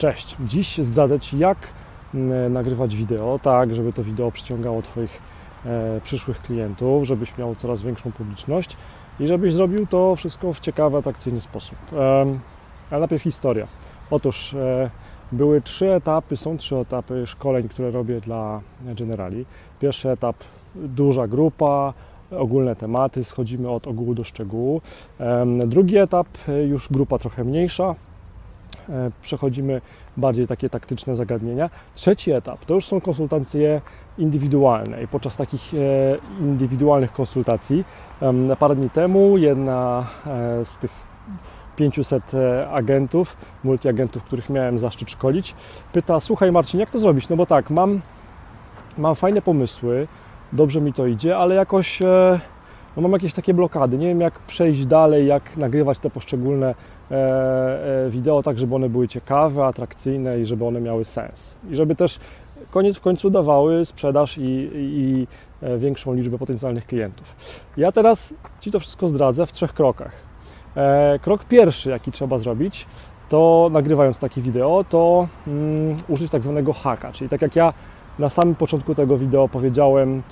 Cześć! 0.00 0.36
Dziś 0.40 0.78
zdradzę 0.78 1.20
Ci, 1.20 1.38
jak 1.38 1.58
mm, 2.14 2.52
nagrywać 2.52 2.96
wideo, 2.96 3.40
tak, 3.42 3.74
żeby 3.74 3.92
to 3.92 4.04
wideo 4.04 4.30
przyciągało 4.30 4.82
Twoich 4.82 5.20
e, 5.66 6.00
przyszłych 6.04 6.42
klientów, 6.42 7.04
żebyś 7.04 7.38
miał 7.38 7.54
coraz 7.54 7.82
większą 7.82 8.12
publiczność 8.12 8.76
i 9.20 9.26
żebyś 9.26 9.54
zrobił 9.54 9.86
to 9.86 10.16
wszystko 10.16 10.52
w 10.52 10.60
ciekawy, 10.60 10.96
atrakcyjny 10.96 11.40
sposób. 11.40 11.78
Ale 12.90 13.00
najpierw 13.00 13.22
historia. 13.22 13.66
Otóż 14.10 14.54
e, 14.54 14.90
były 15.32 15.60
trzy 15.60 15.92
etapy, 15.92 16.36
są 16.36 16.56
trzy 16.56 16.76
etapy 16.76 17.26
szkoleń, 17.26 17.68
które 17.68 17.90
robię 17.90 18.20
dla 18.20 18.60
generali. 18.80 19.46
Pierwszy 19.80 20.10
etap 20.10 20.36
duża 20.74 21.26
grupa, 21.26 21.92
ogólne 22.30 22.76
tematy, 22.76 23.24
schodzimy 23.24 23.70
od 23.70 23.86
ogółu 23.86 24.14
do 24.14 24.24
szczegółu. 24.24 24.80
Drugi 25.66 25.98
etap 25.98 26.26
e, 26.48 26.62
już 26.62 26.88
grupa 26.88 27.18
trochę 27.18 27.44
mniejsza, 27.44 27.94
przechodzimy 29.22 29.80
bardziej 30.16 30.46
takie 30.46 30.70
taktyczne 30.70 31.16
zagadnienia. 31.16 31.70
Trzeci 31.94 32.32
etap 32.32 32.64
to 32.64 32.74
już 32.74 32.86
są 32.86 33.00
konsultacje 33.00 33.80
indywidualne 34.18 35.02
i 35.02 35.08
podczas 35.08 35.36
takich 35.36 35.74
e, 35.74 35.76
indywidualnych 36.40 37.12
konsultacji 37.12 37.84
parę 38.58 38.76
dni 38.76 38.90
temu 38.90 39.38
jedna 39.38 40.06
e, 40.26 40.64
z 40.64 40.78
tych 40.78 40.90
500 41.76 42.32
agentów, 42.72 43.36
multiagentów, 43.64 44.24
których 44.24 44.50
miałem 44.50 44.78
zaszczyt 44.78 45.10
szkolić, 45.10 45.54
pyta: 45.92 46.20
Słuchaj, 46.20 46.52
Marcin, 46.52 46.80
jak 46.80 46.90
to 46.90 47.00
zrobić? 47.00 47.28
No 47.28 47.36
bo 47.36 47.46
tak, 47.46 47.70
mam, 47.70 48.00
mam 48.98 49.14
fajne 49.14 49.42
pomysły, 49.42 50.08
dobrze 50.52 50.80
mi 50.80 50.92
to 50.92 51.06
idzie, 51.06 51.36
ale 51.36 51.54
jakoś 51.54 52.02
no 52.96 53.02
mam 53.02 53.12
jakieś 53.12 53.34
takie 53.34 53.54
blokady. 53.54 53.98
Nie 53.98 54.06
wiem, 54.06 54.20
jak 54.20 54.38
przejść 54.38 54.86
dalej, 54.86 55.26
jak 55.26 55.56
nagrywać 55.56 55.98
te 55.98 56.10
poszczególne 56.10 56.74
E, 57.10 58.06
e, 58.06 58.10
wideo 58.10 58.42
tak, 58.42 58.58
żeby 58.58 58.74
one 58.74 58.88
były 58.88 59.08
ciekawe, 59.08 59.64
atrakcyjne 59.64 60.40
i 60.40 60.46
żeby 60.46 60.64
one 60.64 60.80
miały 60.80 61.04
sens. 61.04 61.56
I 61.70 61.76
żeby 61.76 61.94
też 61.96 62.18
koniec 62.70 62.96
w 62.96 63.00
końcu 63.00 63.30
dawały 63.30 63.84
sprzedaż 63.84 64.38
i, 64.38 64.70
i 64.74 65.26
e, 65.62 65.78
większą 65.78 66.14
liczbę 66.14 66.38
potencjalnych 66.38 66.86
klientów. 66.86 67.36
Ja 67.76 67.92
teraz 67.92 68.34
Ci 68.60 68.70
to 68.70 68.80
wszystko 68.80 69.08
zdradzę 69.08 69.46
w 69.46 69.52
trzech 69.52 69.72
krokach. 69.72 70.30
Krok 71.20 71.44
pierwszy, 71.44 71.90
jaki 71.90 72.12
trzeba 72.12 72.38
zrobić, 72.38 72.86
to 73.28 73.68
nagrywając 73.72 74.18
takie 74.18 74.40
wideo, 74.40 74.84
to 74.88 75.28
um, 75.46 75.96
użyć 76.08 76.30
tak 76.30 76.42
zwanego 76.42 76.72
haka, 76.72 77.12
czyli 77.12 77.30
tak 77.30 77.42
jak 77.42 77.56
ja 77.56 77.72
na 78.18 78.28
samym 78.28 78.54
początku 78.54 78.94
tego 78.94 79.18
wideo 79.18 79.48
powiedziałem, 79.48 80.22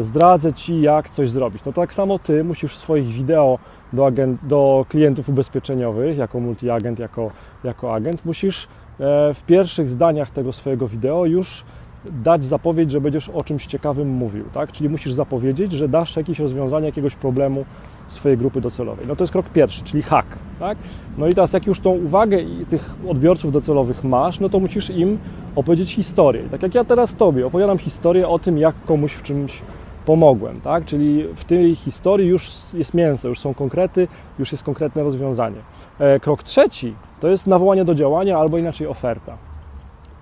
zdradzę 0.00 0.52
Ci, 0.52 0.80
jak 0.80 1.10
coś 1.10 1.30
zrobić. 1.30 1.64
No 1.64 1.72
tak 1.72 1.94
samo 1.94 2.18
Ty 2.18 2.44
musisz 2.44 2.72
w 2.74 2.76
swoich 2.76 3.06
wideo 3.06 3.58
do, 3.92 4.06
agent, 4.06 4.40
do 4.42 4.86
klientów 4.88 5.28
ubezpieczeniowych, 5.28 6.18
jako 6.18 6.40
multiagent, 6.40 6.98
jako, 6.98 7.30
jako 7.64 7.94
agent, 7.94 8.24
musisz 8.24 8.64
e, 8.64 9.34
w 9.34 9.42
pierwszych 9.46 9.88
zdaniach 9.88 10.30
tego 10.30 10.52
swojego 10.52 10.88
wideo 10.88 11.26
już 11.26 11.64
dać 12.10 12.44
zapowiedź, 12.44 12.90
że 12.90 13.00
będziesz 13.00 13.28
o 13.28 13.44
czymś 13.44 13.66
ciekawym 13.66 14.08
mówił, 14.08 14.44
tak? 14.52 14.72
Czyli 14.72 14.88
musisz 14.88 15.12
zapowiedzieć, 15.12 15.72
że 15.72 15.88
dasz 15.88 16.16
jakieś 16.16 16.38
rozwiązanie 16.38 16.86
jakiegoś 16.86 17.14
problemu 17.14 17.64
swojej 18.08 18.38
grupy 18.38 18.60
docelowej. 18.60 19.06
No 19.08 19.16
to 19.16 19.24
jest 19.24 19.32
krok 19.32 19.48
pierwszy, 19.48 19.82
czyli 19.82 20.02
hack, 20.02 20.28
tak? 20.58 20.78
No 21.18 21.26
i 21.26 21.34
teraz 21.34 21.52
jak 21.52 21.66
już 21.66 21.80
tą 21.80 21.90
uwagę 21.90 22.38
tych 22.70 22.94
odbiorców 23.08 23.52
docelowych 23.52 24.04
masz, 24.04 24.40
no 24.40 24.48
to 24.48 24.60
musisz 24.60 24.90
im 24.90 25.18
opowiedzieć 25.56 25.94
historię. 25.94 26.42
Tak 26.50 26.62
jak 26.62 26.74
ja 26.74 26.84
teraz 26.84 27.14
Tobie 27.14 27.46
opowiadam 27.46 27.78
historię 27.78 28.28
o 28.28 28.38
tym, 28.38 28.58
jak 28.58 28.74
komuś 28.86 29.12
w 29.12 29.22
czymś 29.22 29.62
pomogłem, 30.06 30.60
tak? 30.60 30.84
Czyli 30.84 31.24
w 31.36 31.44
tej 31.44 31.74
historii 31.74 32.28
już 32.28 32.50
jest 32.74 32.94
mięso, 32.94 33.28
już 33.28 33.40
są 33.40 33.54
konkrety, 33.54 34.08
już 34.38 34.52
jest 34.52 34.64
konkretne 34.64 35.02
rozwiązanie. 35.02 35.56
E, 35.98 36.20
krok 36.20 36.42
trzeci 36.42 36.94
to 37.20 37.28
jest 37.28 37.46
nawołanie 37.46 37.84
do 37.84 37.94
działania 37.94 38.38
albo 38.38 38.58
inaczej 38.58 38.86
oferta. 38.86 39.36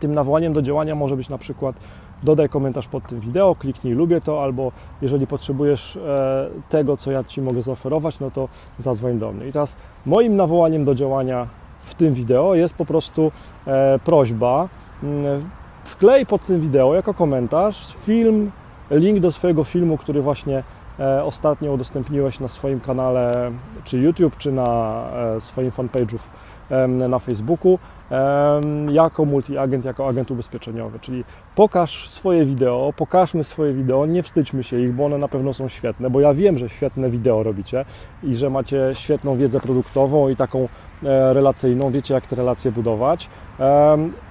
Tym 0.00 0.14
nawołaniem 0.14 0.52
do 0.52 0.62
działania 0.62 0.94
może 0.94 1.16
być 1.16 1.28
na 1.28 1.38
przykład 1.38 1.76
dodaj 2.22 2.48
komentarz 2.48 2.88
pod 2.88 3.06
tym 3.06 3.20
wideo, 3.20 3.54
kliknij 3.54 3.94
lubię 3.94 4.20
to, 4.20 4.42
albo 4.42 4.72
jeżeli 5.02 5.26
potrzebujesz 5.26 5.96
e, 5.96 6.48
tego, 6.68 6.96
co 6.96 7.10
ja 7.10 7.24
Ci 7.24 7.42
mogę 7.42 7.62
zaoferować, 7.62 8.20
no 8.20 8.30
to 8.30 8.48
zadzwoń 8.78 9.18
do 9.18 9.32
mnie. 9.32 9.48
I 9.48 9.52
teraz 9.52 9.76
moim 10.06 10.36
nawołaniem 10.36 10.84
do 10.84 10.94
działania 10.94 11.46
w 11.82 11.94
tym 11.94 12.14
wideo 12.14 12.54
jest 12.54 12.74
po 12.74 12.84
prostu 12.84 13.32
e, 13.66 13.98
prośba, 14.04 14.68
mm, 15.02 15.42
wklej 15.84 16.26
pod 16.26 16.46
tym 16.46 16.60
wideo 16.60 16.94
jako 16.94 17.14
komentarz 17.14 17.96
film 17.96 18.50
link 18.90 19.20
do 19.20 19.32
swojego 19.32 19.64
filmu, 19.64 19.98
który 19.98 20.22
właśnie 20.22 20.62
e, 21.00 21.24
ostatnio 21.24 21.72
udostępniłeś 21.72 22.40
na 22.40 22.48
swoim 22.48 22.80
kanale, 22.80 23.50
czy 23.84 23.98
YouTube, 23.98 24.36
czy 24.36 24.52
na 24.52 25.04
swoim 25.40 25.70
fanpage'u 25.70 26.18
na 27.08 27.18
Facebooku, 27.18 27.78
jako 28.90 29.24
multiagent, 29.24 29.84
jako 29.84 30.08
agent 30.08 30.30
ubezpieczeniowy. 30.30 30.98
Czyli 30.98 31.24
pokaż 31.54 32.10
swoje 32.10 32.44
wideo, 32.44 32.92
pokażmy 32.96 33.44
swoje 33.44 33.72
wideo, 33.72 34.06
nie 34.06 34.22
wstydźmy 34.22 34.64
się 34.64 34.80
ich, 34.80 34.92
bo 34.92 35.04
one 35.04 35.18
na 35.18 35.28
pewno 35.28 35.54
są 35.54 35.68
świetne, 35.68 36.10
bo 36.10 36.20
ja 36.20 36.34
wiem, 36.34 36.58
że 36.58 36.68
świetne 36.68 37.10
wideo 37.10 37.42
robicie 37.42 37.84
i 38.22 38.34
że 38.34 38.50
macie 38.50 38.90
świetną 38.92 39.36
wiedzę 39.36 39.60
produktową 39.60 40.28
i 40.28 40.36
taką 40.36 40.68
e, 41.04 41.32
relacyjną, 41.32 41.90
wiecie 41.90 42.14
jak 42.14 42.26
te 42.26 42.36
relacje 42.36 42.72
budować. 42.72 43.28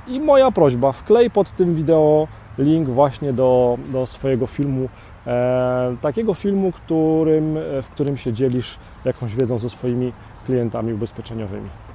I 0.08 0.20
moja 0.20 0.52
prośba, 0.52 0.92
wklej 0.92 1.32
pod 1.32 1.52
tym 1.52 1.76
wideo 1.76 2.28
link 2.58 2.90
właśnie 2.90 3.34
do, 3.34 3.78
do 3.92 4.06
swojego 4.06 4.48
filmu, 4.48 4.90
e, 5.28 5.96
takiego 6.02 6.34
filmu, 6.34 6.72
którym, 6.72 7.58
w 7.82 7.88
którym 7.92 8.18
się 8.18 8.34
dzielisz 8.34 8.80
jakąś 9.06 9.36
wiedzą 9.36 9.58
ze 9.58 9.70
swoimi 9.70 10.14
klientami 10.46 10.94
ubezpieczeniowymi. 10.94 11.91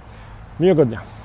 Miłego 0.60 0.84
dnia. 0.86 1.15